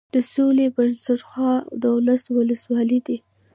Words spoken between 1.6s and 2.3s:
دولس